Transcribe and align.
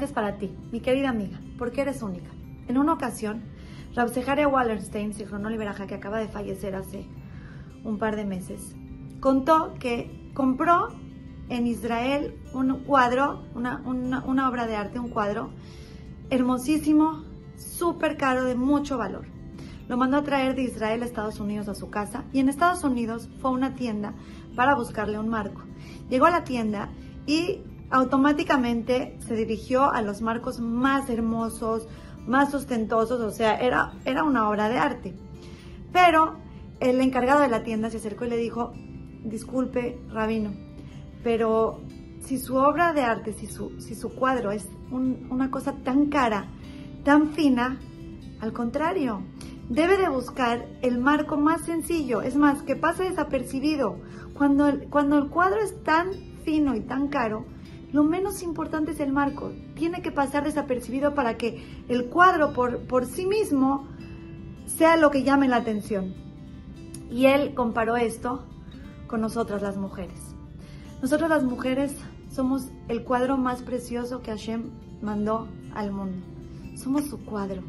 mensaje 0.00 0.04
es 0.04 0.12
para 0.12 0.38
ti, 0.38 0.50
mi 0.72 0.80
querida 0.80 1.10
amiga, 1.10 1.40
porque 1.58 1.82
eres 1.82 2.02
única. 2.02 2.30
En 2.68 2.78
una 2.78 2.94
ocasión, 2.94 3.42
Rabsejaria 3.94 4.48
Wallerstein, 4.48 5.12
Sijronol 5.12 5.52
Liberaja, 5.52 5.86
que 5.86 5.94
acaba 5.94 6.18
de 6.18 6.28
fallecer 6.28 6.74
hace 6.74 7.06
un 7.84 7.98
par 7.98 8.16
de 8.16 8.24
meses, 8.24 8.74
contó 9.20 9.74
que 9.78 10.30
compró 10.34 10.88
en 11.50 11.66
Israel 11.66 12.34
un 12.54 12.84
cuadro, 12.84 13.42
una, 13.54 13.82
una 13.84 14.48
obra 14.48 14.66
de 14.66 14.76
arte, 14.76 14.98
un 14.98 15.10
cuadro 15.10 15.50
hermosísimo, 16.30 17.24
súper 17.56 18.16
caro, 18.16 18.44
de 18.44 18.54
mucho 18.54 18.96
valor. 18.96 19.26
Lo 19.88 19.96
mandó 19.96 20.18
a 20.18 20.22
traer 20.22 20.54
de 20.54 20.62
Israel 20.62 21.02
a 21.02 21.06
Estados 21.06 21.40
Unidos 21.40 21.68
a 21.68 21.74
su 21.74 21.90
casa 21.90 22.24
y 22.32 22.38
en 22.38 22.48
Estados 22.48 22.84
Unidos 22.84 23.28
fue 23.40 23.50
a 23.50 23.54
una 23.54 23.74
tienda 23.74 24.14
para 24.54 24.76
buscarle 24.76 25.18
un 25.18 25.28
marco. 25.28 25.62
Llegó 26.08 26.26
a 26.26 26.30
la 26.30 26.44
tienda 26.44 26.90
y 27.26 27.64
automáticamente 27.90 29.16
se 29.26 29.34
dirigió 29.34 29.90
a 29.90 30.02
los 30.02 30.22
marcos 30.22 30.60
más 30.60 31.10
hermosos, 31.10 31.88
más 32.26 32.54
ostentosos, 32.54 33.20
o 33.20 33.30
sea, 33.30 33.58
era, 33.60 33.92
era 34.04 34.22
una 34.22 34.48
obra 34.48 34.68
de 34.68 34.78
arte. 34.78 35.14
Pero 35.92 36.36
el 36.78 37.00
encargado 37.00 37.40
de 37.40 37.48
la 37.48 37.62
tienda 37.62 37.90
se 37.90 37.96
acercó 37.96 38.24
y 38.24 38.30
le 38.30 38.36
dijo, 38.36 38.72
disculpe, 39.24 40.00
rabino, 40.08 40.52
pero 41.24 41.80
si 42.20 42.38
su 42.38 42.56
obra 42.56 42.92
de 42.92 43.02
arte, 43.02 43.32
si 43.32 43.46
su, 43.46 43.80
si 43.80 43.94
su 43.94 44.14
cuadro 44.14 44.52
es 44.52 44.68
una 44.90 45.50
cosa 45.50 45.74
tan 45.84 46.06
cara, 46.06 46.46
tan 47.04 47.30
fina, 47.30 47.78
al 48.40 48.52
contrario, 48.52 49.22
debe 49.68 49.96
de 49.96 50.08
buscar 50.08 50.66
el 50.82 50.98
marco 50.98 51.36
más 51.36 51.62
sencillo, 51.62 52.22
es 52.22 52.36
más, 52.36 52.62
que 52.62 52.76
pase 52.76 53.04
desapercibido. 53.04 53.98
Cuando 54.34 54.70
cuando 54.90 55.18
el 55.18 55.28
cuadro 55.28 55.60
es 55.60 55.82
tan 55.82 56.12
fino 56.44 56.74
y 56.74 56.80
tan 56.80 57.08
caro, 57.08 57.44
lo 57.92 58.04
menos 58.04 58.42
importante 58.42 58.92
es 58.92 59.00
el 59.00 59.12
marco. 59.12 59.52
Tiene 59.74 60.02
que 60.02 60.12
pasar 60.12 60.44
desapercibido 60.44 61.14
para 61.14 61.36
que 61.36 61.84
el 61.88 62.06
cuadro 62.06 62.52
por, 62.52 62.80
por 62.86 63.06
sí 63.06 63.26
mismo 63.26 63.86
sea 64.66 64.96
lo 64.96 65.10
que 65.10 65.24
llame 65.24 65.48
la 65.48 65.56
atención. 65.56 66.14
Y 67.10 67.26
él 67.26 67.54
comparó 67.54 67.96
esto 67.96 68.44
con 69.08 69.20
nosotras 69.20 69.60
las 69.62 69.76
mujeres. 69.76 70.20
Nosotras 71.02 71.28
las 71.28 71.42
mujeres 71.42 71.96
somos 72.30 72.68
el 72.88 73.02
cuadro 73.02 73.36
más 73.36 73.62
precioso 73.62 74.22
que 74.22 74.30
Hashem 74.30 74.70
mandó 75.02 75.48
al 75.74 75.90
mundo. 75.90 76.24
Somos 76.76 77.06
su 77.06 77.24
cuadro. 77.24 77.62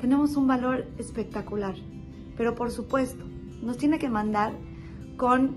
Tenemos 0.00 0.36
un 0.36 0.46
valor 0.46 0.86
espectacular. 0.98 1.74
Pero 2.36 2.54
por 2.54 2.70
supuesto, 2.70 3.24
nos 3.60 3.76
tiene 3.76 3.98
que 3.98 4.08
mandar 4.08 4.54
con, 5.16 5.56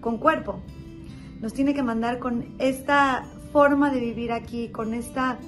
con 0.00 0.18
cuerpo, 0.18 0.60
nos 1.40 1.52
tiene 1.52 1.74
que 1.74 1.82
mandar 1.82 2.18
con 2.18 2.54
esta 2.58 3.24
forma 3.52 3.90
de 3.90 4.00
vivir 4.00 4.32
aquí, 4.32 4.68
con 4.68 4.94
esta 4.94 5.38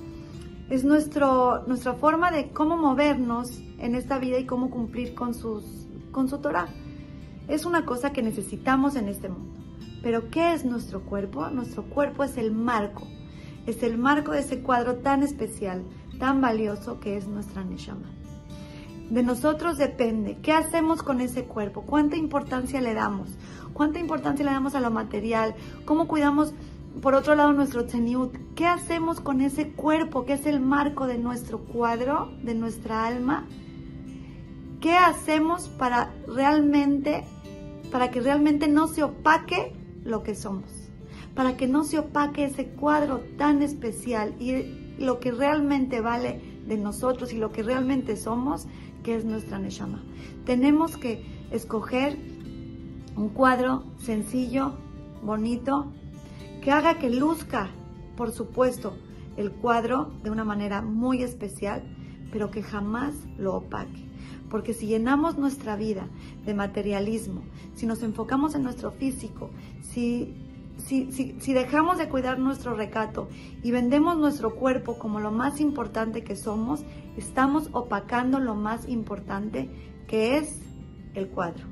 es 0.70 0.84
nuestro, 0.84 1.64
nuestra 1.66 1.94
forma 1.94 2.30
de 2.30 2.50
cómo 2.50 2.77
movernos 2.77 3.60
en 3.78 3.97
esta 3.97 4.19
vida 4.19 4.38
y 4.38 4.47
cómo 4.47 4.70
cumplir 4.70 5.14
con, 5.14 5.34
sus, 5.34 5.64
con 6.12 6.28
su 6.28 6.38
Torah. 6.38 6.69
Es 7.48 7.64
una 7.64 7.84
cosa 7.84 8.12
que 8.12 8.22
necesitamos 8.22 8.94
en 8.94 9.08
este 9.08 9.28
mundo. 9.28 9.60
Pero 10.00 10.30
¿qué 10.30 10.55
es 10.55 10.64
nuestro 10.64 11.00
cuerpo? 11.02 11.50
Nuestro 11.50 11.82
cuerpo 11.82 12.22
es 12.22 12.36
el 12.36 12.52
marco. 12.52 13.08
Es 13.66 13.82
el 13.82 13.98
marco 13.98 14.30
de 14.30 14.41
ese 14.41 14.62
cuadro 14.62 14.97
tan 14.97 15.25
especial, 15.25 15.82
tan 16.20 16.41
valioso 16.41 17.00
que 17.00 17.16
es 17.16 17.27
nuestra 17.27 17.64
Neshama. 17.64 18.19
De 19.11 19.22
nosotros 19.25 19.77
depende. 19.77 20.39
Qué 20.41 20.53
hacemos 20.53 21.03
con 21.03 21.20
ese 21.20 21.44
cuerpo, 21.44 21.83
cuánta 21.83 22.16
importancia 22.16 22.80
le 22.80 22.94
damos, 22.94 23.28
cuánta 23.72 23.98
importancia 23.98 24.44
le 24.44 24.53
damos 24.53 24.75
a 24.75 24.80
lo 24.80 24.91
material, 24.91 25.55
cómo 25.84 26.06
cuidamos 26.06 26.55
por 27.03 27.14
otro 27.14 27.34
lado 27.34 27.53
nuestro 27.53 27.86
tzeniut, 27.86 28.33
qué 28.55 28.66
hacemos 28.66 29.20
con 29.20 29.41
ese 29.41 29.70
cuerpo 29.70 30.25
que 30.25 30.34
es 30.34 30.47
el 30.47 30.61
marco 30.61 31.06
de 31.06 31.19
nuestro 31.19 31.58
cuadro, 31.58 32.31
de 32.42 32.55
nuestra 32.55 33.06
alma, 33.06 33.47
qué 34.81 34.93
hacemos 34.93 35.69
para 35.69 36.12
realmente, 36.26 37.25
para 37.91 38.10
que 38.10 38.20
realmente 38.20 38.69
no 38.69 38.88
se 38.88 39.03
opaque 39.03 39.72
lo 40.04 40.22
que 40.22 40.34
somos, 40.34 40.70
para 41.34 41.56
que 41.56 41.66
no 41.66 41.84
se 41.84 41.99
opaque 41.99 42.44
ese 42.44 42.66
cuadro 42.66 43.20
tan 43.38 43.62
especial 43.62 44.34
y 44.41 44.97
lo 44.99 45.20
que 45.20 45.32
realmente 45.32 46.00
vale 46.00 46.41
de 46.66 46.76
nosotros 46.76 47.32
y 47.32 47.38
lo 47.38 47.50
que 47.53 47.62
realmente 47.62 48.16
somos, 48.16 48.66
que 49.03 49.15
es 49.15 49.25
nuestra 49.25 49.59
Neshama. 49.59 50.03
Tenemos 50.44 50.97
que 50.97 51.25
escoger 51.50 52.16
un 53.16 53.28
cuadro 53.28 53.84
sencillo, 53.99 54.72
bonito, 55.22 55.93
que 56.62 56.71
haga 56.71 56.99
que 56.99 57.11
luzca, 57.11 57.71
por 58.16 58.33
supuesto, 58.33 58.97
el 59.37 59.50
cuadro 59.50 60.11
de 60.22 60.31
una 60.31 60.44
manera 60.44 60.83
muy 60.83 61.22
especial, 61.22 61.83
pero 62.33 62.50
que 62.50 62.62
jamás 62.62 63.15
lo 63.38 63.56
opaque. 63.56 64.09
Porque 64.50 64.75
si 64.75 64.87
llenamos 64.87 65.38
nuestra 65.38 65.77
vida 65.77 66.06
de 66.44 66.55
materialismo, 66.55 67.43
si 67.75 67.87
nos 67.87 68.03
enfocamos 68.03 68.55
en 68.55 68.62
nuestro 68.62 68.91
físico, 68.91 69.50
si, 70.80 71.52
dejamos 71.52 71.98
de 71.98 72.08
cuidar 72.08 72.38
nuestro 72.38 72.74
recato 72.74 73.28
y 73.62 73.70
vendemos 73.70 74.16
nuestro 74.16 74.54
cuerpo 74.54 74.98
como 74.98 75.20
lo 75.20 75.30
más 75.30 75.60
importante 75.60 76.24
que 76.24 76.36
somos, 76.36 76.84
estamos 77.16 77.68
opacando 77.72 78.41
lo 78.41 78.54
más 78.54 78.88
importante 78.88 79.70
que 80.06 80.38
es 80.38 80.60
el 81.14 81.28
cuadro. 81.28 81.64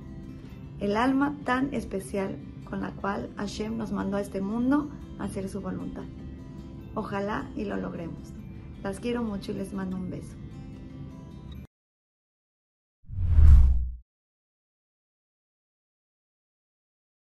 El 0.80 0.97
alma 0.97 1.36
tan 1.44 1.74
especial 1.74 2.38
con 2.68 2.80
la 2.80 2.92
cual 2.92 3.30
Hashem 3.36 3.76
nos 3.76 3.92
mandó 3.92 4.16
a 4.16 4.20
este 4.20 4.41
mundo 4.41 4.91
a 5.18 5.24
hacer 5.24 5.48
su 5.48 5.60
voluntad. 5.60 6.04
Ojalá 6.94 7.50
y 7.56 7.64
lo 7.64 7.76
logremos. 7.76 8.32
Las 8.82 9.00
quiero 9.00 9.22
mucho 9.22 9.52
y 9.52 9.56
les 9.56 9.72
mando 9.72 9.97
un 9.97 10.10
beso. 10.10 10.36